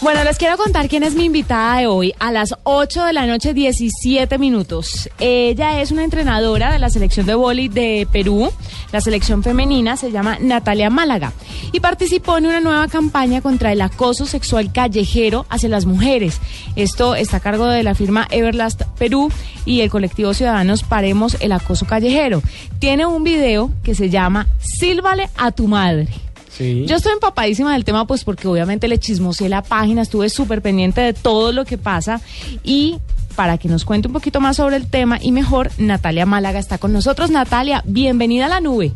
[0.00, 3.26] Bueno, les quiero contar quién es mi invitada de hoy a las 8 de la
[3.26, 5.10] noche, 17 minutos.
[5.18, 8.48] Ella es una entrenadora de la selección de vóley de Perú.
[8.92, 11.32] La selección femenina se llama Natalia Málaga
[11.72, 16.40] y participó en una nueva campaña contra el acoso sexual callejero hacia las mujeres.
[16.76, 19.32] Esto está a cargo de la firma Everlast Perú
[19.64, 22.40] y el colectivo Ciudadanos Paremos el Acoso Callejero.
[22.78, 26.27] Tiene un video que se llama Sílvale a tu madre.
[26.58, 31.00] Yo estoy empapadísima del tema, pues porque obviamente le chismosé la página, estuve súper pendiente
[31.00, 32.20] de todo lo que pasa
[32.64, 32.98] y
[33.36, 36.78] para que nos cuente un poquito más sobre el tema y mejor, Natalia Málaga está
[36.78, 37.30] con nosotros.
[37.30, 38.90] Natalia, bienvenida a la nube.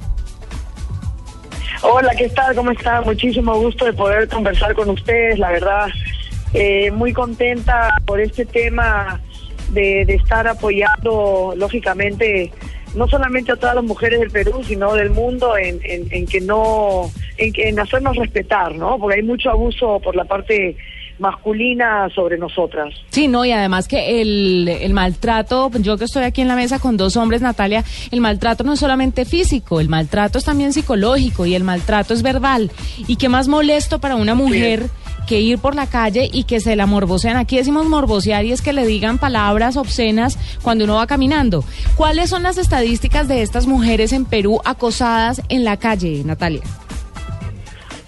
[1.82, 2.54] Hola, ¿qué tal?
[2.56, 3.02] ¿Cómo está?
[3.02, 5.88] Muchísimo gusto de poder conversar con ustedes, la verdad.
[6.54, 9.20] Eh, muy contenta por este tema
[9.70, 12.52] de, de estar apoyando, lógicamente,
[12.94, 16.40] no solamente a todas las mujeres del Perú, sino del mundo en, en, en que
[16.40, 17.10] no,
[17.44, 18.98] en, en hacernos respetar, ¿no?
[18.98, 20.76] Porque hay mucho abuso por la parte
[21.18, 22.92] masculina sobre nosotras.
[23.10, 26.78] Sí, no, y además que el, el maltrato, yo que estoy aquí en la mesa
[26.78, 31.46] con dos hombres, Natalia, el maltrato no es solamente físico, el maltrato es también psicológico
[31.46, 32.70] y el maltrato es verbal.
[33.06, 34.86] ¿Y qué más molesto para una mujer
[35.28, 37.36] que ir por la calle y que se la morbosean?
[37.36, 41.64] Aquí decimos morbosear y es que le digan palabras obscenas cuando uno va caminando.
[41.96, 46.62] ¿Cuáles son las estadísticas de estas mujeres en Perú acosadas en la calle, Natalia?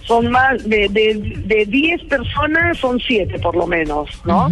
[0.06, 4.50] Son más de, de, de 10 personas, son 7 por lo menos, ¿no?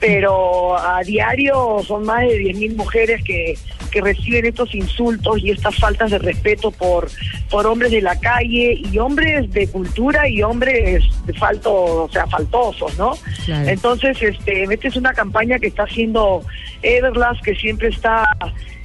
[0.00, 3.54] Pero a diario son más de 10.000 mujeres que,
[3.94, 7.08] que reciben estos insultos y estas faltas de respeto por,
[7.48, 12.26] por hombres de la calle y hombres de cultura y hombres de falto, o sea,
[12.26, 13.12] faltosos, ¿no?
[13.46, 13.68] Claro.
[13.68, 16.42] Entonces, este, esta es una campaña que está haciendo
[16.82, 18.28] Everlast, que siempre está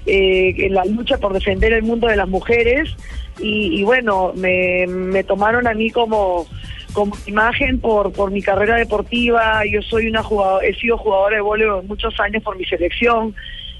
[0.05, 2.95] eh, en la lucha por defender el mundo de las mujeres.
[3.39, 6.45] Y, y bueno, me, me tomaron a mí como,
[6.93, 9.61] como imagen por, por mi carrera deportiva.
[9.65, 13.33] Yo soy una jugadora, he sido jugadora de voleibol muchos años por mi selección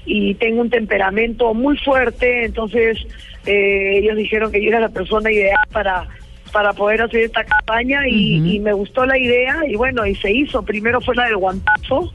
[0.06, 2.44] y tengo un temperamento muy fuerte.
[2.44, 2.98] Entonces,
[3.46, 6.08] eh, ellos dijeron que yo era la persona ideal para
[6.52, 10.32] para poder hacer esta campaña y, y me gustó la idea y bueno, y se
[10.32, 10.64] hizo.
[10.64, 12.12] Primero fue la del guantazo,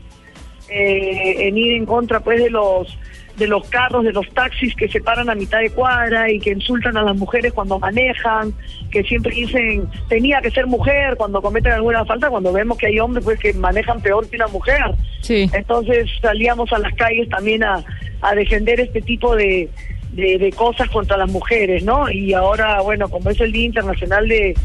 [0.69, 2.97] eh, en ir en contra pues de los
[3.37, 6.51] de los carros, de los taxis que se paran a mitad de cuadra y que
[6.51, 8.53] insultan a las mujeres cuando manejan,
[8.89, 12.99] que siempre dicen tenía que ser mujer cuando cometen alguna falta, cuando vemos que hay
[12.99, 14.95] hombres pues que manejan peor que una mujer.
[15.21, 15.49] Sí.
[15.51, 17.83] Entonces salíamos a las calles también a,
[18.21, 19.69] a defender este tipo de,
[20.13, 22.09] de, de cosas contra las mujeres, ¿no?
[22.09, 24.55] Y ahora, bueno, como es el Día Internacional de,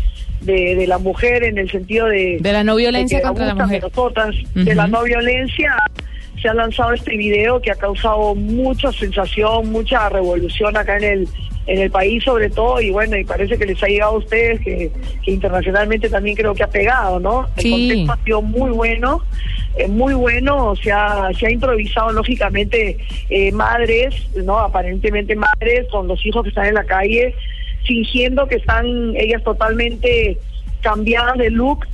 [0.41, 2.39] de, de la Mujer en el sentido de...
[2.41, 3.81] De la no violencia de contra la mujer.
[3.83, 5.77] De, nosotras, de la no violencia,
[6.41, 11.29] se ha lanzado este video que ha causado mucha sensación, mucha revolución acá en el
[11.67, 14.61] en el país sobre todo y bueno y parece que les ha llegado a ustedes
[14.61, 14.91] que,
[15.23, 19.23] que internacionalmente también creo que ha pegado no el contexto ha sido muy bueno
[19.77, 22.97] eh, muy bueno se ha se ha improvisado lógicamente
[23.29, 27.35] eh, madres no aparentemente madres con los hijos que están en la calle
[27.87, 30.39] fingiendo que están ellas totalmente
[30.81, 31.87] cambiadas de look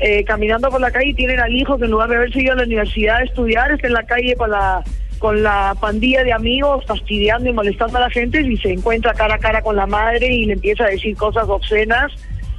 [0.00, 2.52] eh, caminando por la calle y tienen al hijo que en lugar de haberse ido
[2.52, 4.82] a la universidad a estudiar está en la calle con la
[5.18, 9.36] con la pandilla de amigos fastidiando y molestando a la gente y se encuentra cara
[9.36, 12.12] a cara con la madre y le empieza a decir cosas obscenas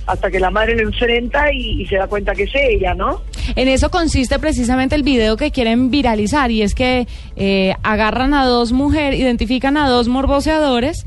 [0.07, 3.21] hasta que la madre le enfrenta y, se da cuenta que es ella, ¿no?
[3.55, 8.45] En eso consiste precisamente el video que quieren viralizar y es que eh, agarran a
[8.45, 11.05] dos mujeres, identifican a dos morboseadores,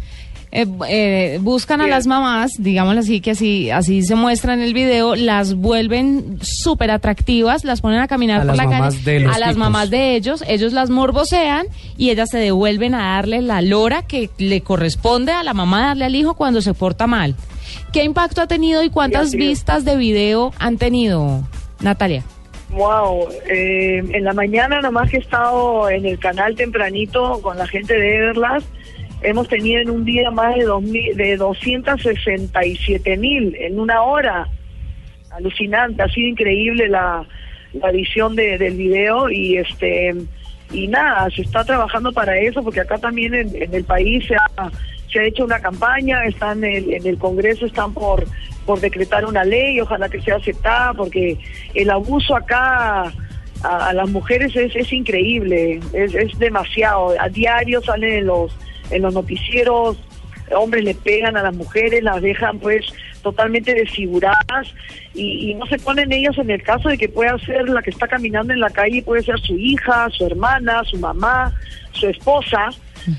[0.51, 1.95] eh, eh, buscan a Bien.
[1.95, 6.91] las mamás, digámoslo así, que así, así se muestra en el video, las vuelven súper
[6.91, 10.17] atractivas, las ponen a caminar A por las la mamás calle, a las mamás de
[10.17, 11.67] ellos, ellos las morbosean
[11.97, 16.07] y ellas se devuelven a darle la lora que le corresponde a la mamá darle
[16.07, 17.35] al hijo cuando se porta mal.
[17.93, 21.43] ¿Qué impacto ha tenido y cuántas vistas de video han tenido,
[21.81, 22.23] Natalia?
[22.71, 27.67] Wow, eh, en la mañana nomás que he estado en el canal tempranito con la
[27.67, 28.67] gente de Everlast,
[29.23, 34.49] hemos tenido en un día más de, 2000, de 267 mil en una hora.
[35.31, 37.27] Alucinante, ha sido increíble la,
[37.73, 40.15] la edición de, del video y este
[40.71, 44.35] y nada, se está trabajando para eso porque acá también en, en el país se
[44.35, 44.71] ha,
[45.11, 48.27] se ha hecho una campaña, están en el, en el Congreso, están por
[48.69, 51.39] por decretar una ley, ojalá que sea aceptada, porque
[51.73, 53.11] el abuso acá
[53.63, 57.15] a, las mujeres es, es increíble, es, es demasiado.
[57.19, 58.55] A diario salen en los,
[58.91, 59.97] en los noticieros,
[60.57, 62.87] hombres le pegan a las mujeres, las dejan pues
[63.23, 64.75] totalmente desfiguradas
[65.15, 68.07] y, no se ponen ellos en el caso de que pueda ser la que está
[68.07, 71.53] caminando en la calle, puede ser su hija, su hermana, su mamá,
[71.93, 72.69] su esposa.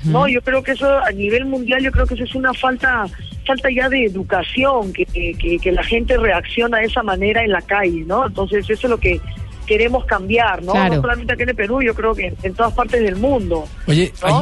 [0.04, 3.06] No, yo creo que eso a nivel mundial, yo creo que eso es una falta
[3.44, 7.62] falta ya de educación, que, que, que la gente reacciona de esa manera en la
[7.62, 8.26] calle, ¿no?
[8.26, 9.20] Entonces eso es lo que
[9.66, 10.74] queremos cambiar, ¿no?
[10.74, 13.64] No solamente aquí en el Perú, yo creo que en, todas partes del mundo.
[13.86, 14.34] Oye, hay,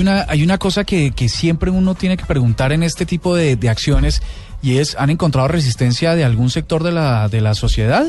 [0.00, 3.56] una, hay una cosa que, que siempre uno tiene que preguntar en este tipo de,
[3.56, 4.22] de acciones
[4.62, 8.06] y es, ¿han encontrado resistencia de algún sector de la, de la sociedad?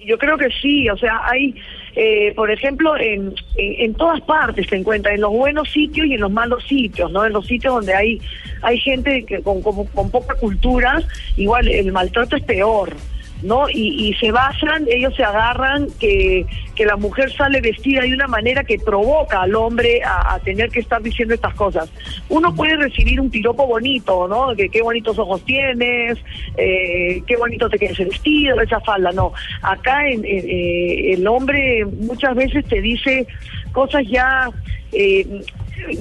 [0.00, 1.54] Yo creo que sí, o sea, hay,
[1.94, 6.20] eh, por ejemplo, en, en, todas partes se encuentra, en los buenos sitios y en
[6.22, 7.26] los malos sitios, ¿no?
[7.26, 8.18] En los sitios donde hay,
[8.62, 11.02] hay gente que con, con, con poca cultura,
[11.36, 12.96] igual el maltrato es peor.
[13.42, 13.68] ¿No?
[13.68, 16.44] Y, y, se basan, ellos se agarran que,
[16.74, 20.80] que la mujer sale vestida de una manera que provoca al hombre a, tener que
[20.80, 21.90] estar diciendo estas cosas.
[22.28, 24.54] Uno puede recibir un piropo bonito, ¿no?
[24.56, 26.18] Que qué bonitos ojos tienes,
[26.56, 29.32] eh, qué bonito te quedas vestido, esa falda, no.
[29.62, 33.26] Acá en, eh, el hombre muchas veces te dice
[33.72, 34.50] cosas ya...
[34.92, 35.42] Eh,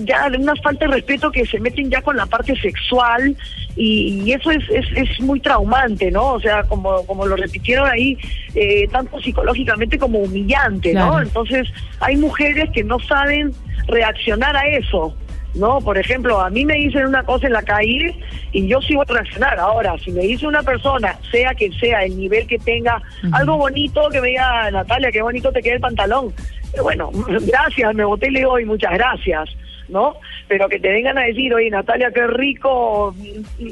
[0.03, 3.35] ya de una falta de respeto que se meten ya con la parte sexual
[3.75, 6.33] y, eso es, es, es, muy traumante, ¿no?
[6.33, 8.17] O sea, como, como lo repitieron ahí,
[8.55, 11.21] eh, tanto psicológicamente como humillante, ¿no?
[11.21, 11.67] Entonces
[11.99, 13.53] hay mujeres que no saben
[13.87, 15.15] reaccionar a eso.
[15.53, 15.79] ¿no?
[15.81, 18.15] Por ejemplo, a mí me dicen una cosa en la calle
[18.51, 19.59] y yo voy a reaccionar.
[19.59, 23.01] Ahora, si me dice una persona, sea quien sea, el nivel que tenga,
[23.31, 26.33] algo bonito, que me diga, Natalia, qué bonito te queda el pantalón.
[26.81, 27.11] bueno,
[27.47, 29.49] gracias, me boté y le doy muchas gracias.
[29.89, 30.15] ¿No?
[30.47, 33.15] Pero que te vengan a decir, oye, Natalia, qué rico,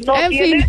[0.06, 0.68] no tiene...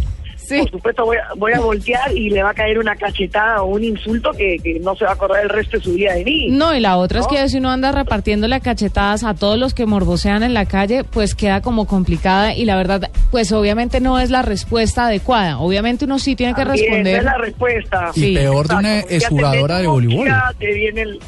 [0.48, 3.66] Por supuesto voy a, voy a voltear y le va a caer una cachetada o
[3.66, 6.24] un insulto que, que no se va a acordar el resto de su vida de
[6.24, 6.48] mí.
[6.50, 9.74] No, y la otra es que si uno anda repartiendo las cachetadas a todos los
[9.74, 14.20] que morbosean en la calle, pues queda como complicada y la verdad, pues obviamente no
[14.20, 15.58] es la respuesta adecuada.
[15.58, 17.18] Obviamente uno sí tiene que responder.
[17.18, 18.10] es la respuesta.
[18.14, 20.28] Y peor de una exjugadora de voleibol.
[20.58, 21.20] te viene el,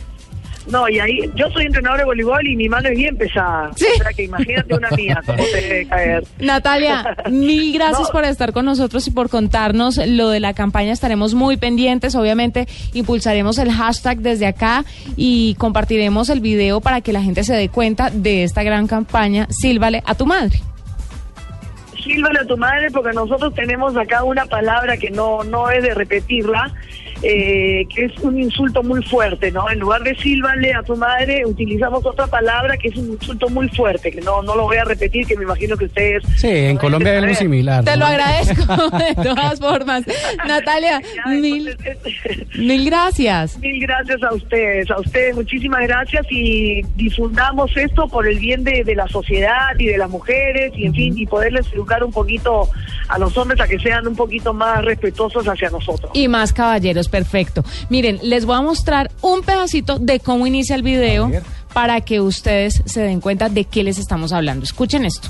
[0.71, 3.71] no, y ahí, yo soy entrenador de voleibol y mi mano es bien pesada.
[3.77, 3.87] ¿Sí?
[3.95, 6.25] O sea que imagínate una mía, cómo te debe caer.
[6.39, 10.93] Natalia, mil gracias por estar con nosotros y por contarnos lo de la campaña.
[10.93, 12.15] Estaremos muy pendientes.
[12.15, 14.85] Obviamente, impulsaremos el hashtag desde acá
[15.17, 19.47] y compartiremos el video para que la gente se dé cuenta de esta gran campaña.
[19.51, 20.61] Sílvale a tu madre
[22.09, 25.95] sílvale a tu madre porque nosotros tenemos acá una palabra que no, no es de
[25.95, 26.73] repetirla,
[27.23, 29.69] eh, que es un insulto muy fuerte, ¿no?
[29.71, 33.69] En lugar de sílvale a tu madre, utilizamos otra palabra que es un insulto muy
[33.71, 36.23] fuerte, que no, no lo voy a repetir, que me imagino que ustedes...
[36.37, 37.85] Sí, en Colombia es algo similar.
[37.85, 40.05] Te lo agradezco de todas formas.
[40.47, 41.77] Natalia, mil,
[42.57, 43.59] mil gracias.
[43.59, 48.85] Mil gracias a ustedes, a ustedes muchísimas gracias y difundamos esto por el bien de,
[48.85, 52.69] de la sociedad y de las mujeres y en fin, y poderles educar un poquito
[53.09, 56.11] a los hombres a que sean un poquito más respetuosos hacia nosotros.
[56.15, 57.65] Y más caballeros, perfecto.
[57.89, 61.31] Miren, les voy a mostrar un pedacito de cómo inicia el video
[61.73, 64.65] para que ustedes se den cuenta de qué les estamos hablando.
[64.65, 65.29] Escuchen esto.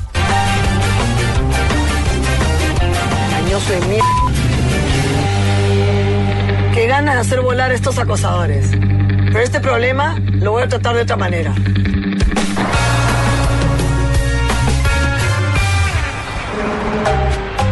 [6.75, 8.71] Qué ganas de hacer volar a estos acosadores.
[8.71, 11.55] Pero este problema lo voy a tratar de otra manera.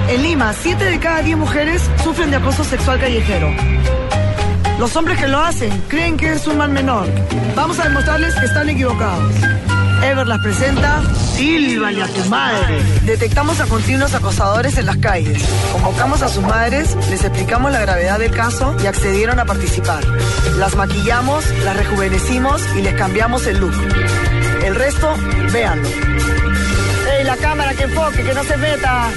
[0.08, 3.52] En Lima, 7 de cada 10 mujeres sufren de acoso sexual callejero.
[4.78, 7.08] Los hombres que lo hacen creen que es un mal menor.
[7.56, 9.34] Vamos a demostrarles que están equivocados.
[10.04, 11.02] Ever las presenta
[11.34, 12.82] Silvale a tu madre.
[13.04, 15.42] Detectamos a continuos acosadores en las calles.
[15.72, 20.04] Convocamos a sus madres, les explicamos la gravedad del caso y accedieron a participar.
[20.56, 23.74] Las maquillamos, las rejuvenecimos y les cambiamos el look.
[24.64, 25.14] El resto,
[25.52, 25.88] véanlo.
[27.18, 29.10] ¡Ey, la cámara que enfoque, que no se meta!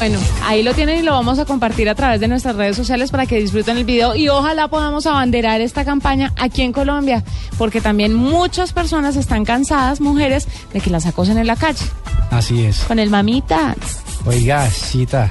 [0.00, 3.10] Bueno, ahí lo tienen y lo vamos a compartir a través de nuestras redes sociales
[3.10, 7.22] para que disfruten el video y ojalá podamos abanderar esta campaña aquí en Colombia,
[7.58, 11.84] porque también muchas personas están cansadas, mujeres, de que las acosen en la calle.
[12.30, 12.78] Así es.
[12.84, 13.76] Con el mamita.
[14.24, 15.30] Oiga, cita.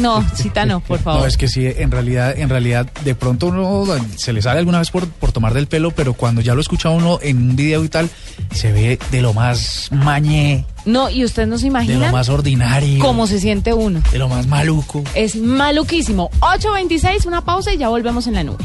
[0.00, 1.20] No, cita no, por favor.
[1.20, 3.84] No, es que sí, en realidad, en realidad, de pronto uno
[4.16, 6.90] se le sale alguna vez por, por tomar del pelo, pero cuando ya lo escucha
[6.90, 8.10] uno en un video y tal,
[8.52, 10.64] se ve de lo más mañé.
[10.84, 11.98] No, y usted no se imagina.
[11.98, 12.98] De lo más ordinario.
[13.00, 14.02] Cómo se siente uno.
[14.12, 15.02] De lo más maluco.
[15.14, 16.30] Es maluquísimo.
[16.40, 18.64] 8.26, una pausa y ya volvemos en la nube.